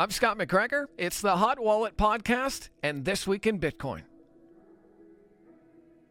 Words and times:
I'm 0.00 0.08
Scott 0.08 0.38
McGregor. 0.38 0.86
It's 0.96 1.20
the 1.20 1.36
Hot 1.36 1.60
Wallet 1.60 1.94
Podcast 1.98 2.70
and 2.82 3.04
This 3.04 3.26
Week 3.26 3.46
in 3.46 3.60
Bitcoin. 3.60 4.00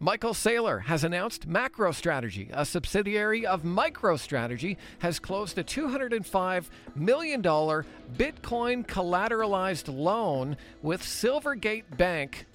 Michael 0.00 0.32
Saylor 0.32 0.80
has 0.84 1.04
announced 1.04 1.46
MacroStrategy, 1.46 2.48
a 2.54 2.64
subsidiary 2.64 3.44
of 3.44 3.62
MicroStrategy, 3.62 4.78
has 5.00 5.18
closed 5.18 5.58
a 5.58 5.62
$205 5.62 6.64
million 6.94 7.42
Bitcoin 7.42 8.86
collateralized 8.86 9.94
loan 9.94 10.56
with 10.80 11.02
Silvergate 11.02 11.98
Bank 11.98 12.46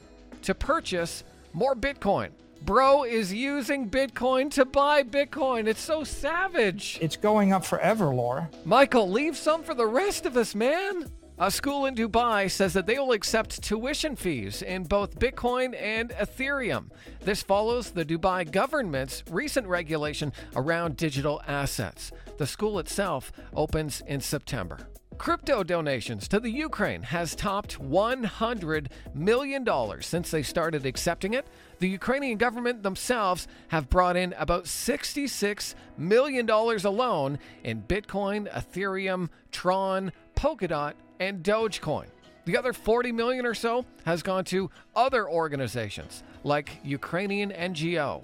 to 0.42 0.56
purchase 0.56 1.24
more 1.54 1.76
Bitcoin. 1.76 2.30
Bro 2.64 3.04
is 3.04 3.32
using 3.32 3.88
Bitcoin 3.88 4.50
to 4.54 4.66
buy 4.66 5.04
Bitcoin. 5.04 5.68
It's 5.68 5.80
so 5.80 6.04
savage. 6.04 6.98
It's 7.00 7.18
going 7.18 7.54
up 7.54 7.64
forever, 7.64 8.14
Laura. 8.16 8.50
Michael, 8.66 9.10
leave 9.12 9.38
some 9.38 9.62
for 9.62 9.76
the 9.76 9.86
rest 9.86 10.26
of 10.26 10.36
us, 10.36 10.56
man. 10.56 11.06
A 11.42 11.50
school 11.50 11.86
in 11.86 11.96
Dubai 11.96 12.52
says 12.52 12.74
that 12.74 12.86
they 12.86 13.00
will 13.00 13.14
accept 13.14 13.64
tuition 13.64 14.18
fees 14.18 14.62
in 14.62 14.84
both 14.84 15.20
Bitcoin 15.20 15.74
and 15.82 16.10
Ethereum. 16.10 16.90
This 17.22 17.42
follows 17.42 17.92
the 17.92 18.04
Dubai 18.04 18.52
government's 18.52 19.24
recent 19.30 19.66
regulation 19.66 20.34
around 20.58 20.98
digital 20.98 21.42
assets. 21.48 22.12
The 22.38 22.46
school 22.46 22.78
itself 22.78 23.32
opens 23.56 24.02
in 24.06 24.20
September. 24.20 24.80
Crypto 25.18 25.64
donations 25.64 26.30
to 26.30 26.40
the 26.40 26.50
Ukraine 26.50 27.04
has 27.04 27.36
topped 27.36 27.78
$100 27.78 28.88
million 29.14 29.66
since 30.02 30.32
they 30.32 30.44
started 30.44 30.86
accepting 30.86 31.34
it. 31.34 31.46
The 31.80 31.90
Ukrainian 31.90 32.38
government 32.38 32.84
themselves 32.84 33.46
have 33.68 33.90
brought 33.90 34.16
in 34.16 34.34
about 34.38 34.64
$66 34.64 35.76
million 35.98 36.50
alone 36.50 37.38
in 37.66 37.82
Bitcoin, 37.82 38.50
Ethereum, 38.54 39.30
Tron, 39.52 40.14
Polkadot, 40.40 40.94
and 41.20 41.44
Dogecoin. 41.44 42.08
The 42.46 42.56
other 42.56 42.72
40 42.72 43.12
million 43.12 43.46
or 43.46 43.54
so 43.54 43.84
has 44.06 44.24
gone 44.24 44.46
to 44.46 44.72
other 44.96 45.30
organizations 45.30 46.24
like 46.46 46.80
Ukrainian 46.82 47.52
NGO, 47.52 48.24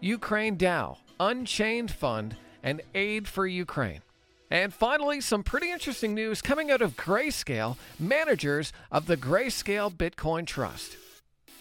Ukraine 0.00 0.56
DAO, 0.56 0.98
Unchained 1.18 1.90
Fund, 1.90 2.36
and 2.62 2.82
Aid 2.94 3.26
for 3.26 3.48
Ukraine. 3.48 4.00
And 4.48 4.72
finally, 4.72 5.20
some 5.20 5.42
pretty 5.42 5.72
interesting 5.72 6.14
news 6.14 6.40
coming 6.40 6.70
out 6.70 6.82
of 6.82 6.96
Grayscale, 6.96 7.76
managers 7.98 8.72
of 8.92 9.06
the 9.06 9.16
Grayscale 9.16 9.92
Bitcoin 9.92 10.46
Trust. 10.46 10.96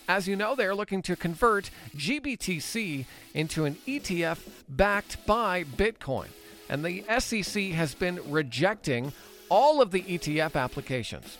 As 0.07 0.27
you 0.27 0.35
know, 0.35 0.55
they 0.55 0.65
are 0.65 0.75
looking 0.75 1.01
to 1.01 1.15
convert 1.15 1.71
GBTC 1.97 3.05
into 3.33 3.65
an 3.65 3.73
ETF 3.87 4.37
backed 4.69 5.25
by 5.25 5.63
Bitcoin. 5.63 6.27
And 6.69 6.85
the 6.85 7.03
SEC 7.19 7.71
has 7.71 7.95
been 7.95 8.19
rejecting 8.31 9.11
all 9.49 9.81
of 9.81 9.91
the 9.91 10.01
ETF 10.01 10.55
applications. 10.55 11.38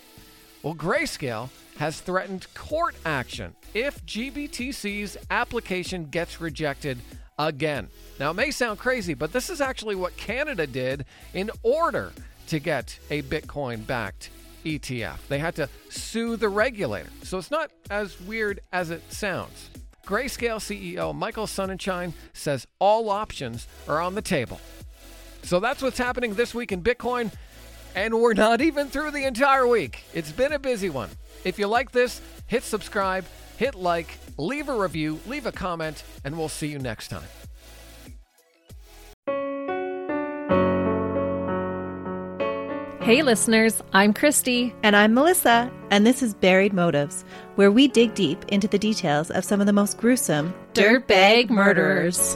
Well, 0.64 0.76
Grayscale 0.76 1.50
has 1.78 2.00
threatened 2.00 2.48
court 2.54 2.96
action 3.06 3.56
if 3.74 4.04
GBTC's 4.06 5.18
application 5.30 6.06
gets 6.06 6.40
rejected 6.40 6.98
again. 7.38 7.90
Now, 8.20 8.32
it 8.32 8.36
may 8.36 8.52
sound 8.52 8.80
crazy, 8.80 9.14
but 9.14 9.34
this 9.34 9.50
is 9.50 9.62
actually 9.62 9.96
what 9.96 10.16
Canada 10.18 10.66
did 10.66 11.06
in 11.34 11.52
order 11.64 12.14
to 12.48 12.60
get 12.60 12.98
a 13.10 13.22
Bitcoin 13.24 13.86
backed 13.86 14.30
ETF. 14.64 15.18
They 15.28 15.40
had 15.40 15.56
to 15.56 15.70
sue 15.90 16.36
the 16.36 16.50
regulator. 16.50 17.10
So 17.24 17.38
it's 17.38 17.52
not 17.52 17.72
as 17.90 18.20
weird 18.22 18.60
as 18.72 18.90
it 18.90 19.04
sounds. 19.12 19.70
Grayscale 20.06 20.58
CEO 20.58 21.16
Michael 21.16 21.48
Sonnenshein 21.48 22.14
says 22.34 22.68
all 22.80 23.10
options 23.10 23.68
are 23.88 24.00
on 24.00 24.16
the 24.16 24.22
table. 24.22 24.60
So 25.44 25.60
that's 25.60 25.82
what's 25.82 25.98
happening 25.98 26.36
this 26.36 26.54
week 26.54 26.72
in 26.72 26.82
Bitcoin. 26.82 27.32
And 27.96 28.14
we're 28.20 28.34
not 28.34 28.60
even 28.60 28.88
through 28.88 29.12
the 29.12 29.24
entire 29.24 29.66
week. 29.66 30.04
It's 30.14 30.32
been 30.32 30.52
a 30.52 30.60
busy 30.60 30.90
one. 30.90 31.10
If 31.46 31.58
you 31.58 31.68
like 31.68 31.92
this, 31.92 32.22
hit 32.46 32.64
subscribe, 32.64 33.26
hit 33.56 33.74
like, 33.74 34.18
leave 34.38 34.68
a 34.68 34.78
review, 34.78 35.20
leave 35.28 35.46
a 35.46 35.52
comment, 35.54 36.04
and 36.26 36.38
we'll 36.38 36.50
see 36.50 36.68
you 36.68 36.78
next 36.78 37.08
time. 37.08 37.24
Hey, 43.02 43.22
listeners, 43.22 43.82
I'm 43.94 44.14
Christy. 44.14 44.74
And 44.84 44.96
I'm 44.96 45.14
Melissa, 45.14 45.72
and 45.92 46.06
this 46.06 46.22
is 46.22 46.34
Buried 46.34 46.74
Motives, 46.74 47.24
where 47.54 47.72
we 47.72 47.88
dig 47.88 48.14
deep 48.16 48.44
into 48.50 48.68
the 48.68 48.80
details 48.80 49.32
of 49.32 49.46
some 49.46 49.62
of 49.62 49.68
the 49.68 49.74
most 49.74 49.98
gruesome 50.00 50.54
dirtbag 50.74 51.50
murderers. 51.50 52.36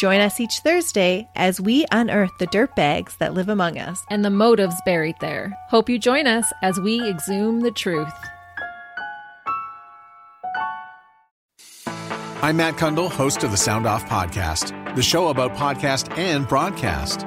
Join 0.00 0.22
us 0.22 0.40
each 0.40 0.60
Thursday 0.60 1.28
as 1.36 1.60
we 1.60 1.84
unearth 1.92 2.30
the 2.38 2.46
dirt 2.46 2.74
bags 2.74 3.18
that 3.18 3.34
live 3.34 3.50
among 3.50 3.76
us 3.76 4.02
and 4.08 4.24
the 4.24 4.30
motives 4.30 4.74
buried 4.86 5.16
there. 5.20 5.54
Hope 5.68 5.90
you 5.90 5.98
join 5.98 6.26
us 6.26 6.50
as 6.62 6.80
we 6.80 7.06
exhume 7.06 7.60
the 7.60 7.70
truth. 7.70 8.08
I'm 11.86 12.56
Matt 12.56 12.76
Cundill, 12.76 13.10
host 13.10 13.44
of 13.44 13.50
the 13.50 13.58
Sound 13.58 13.86
Off 13.86 14.06
Podcast, 14.06 14.96
the 14.96 15.02
show 15.02 15.28
about 15.28 15.54
podcast 15.54 16.16
and 16.16 16.48
broadcast. 16.48 17.26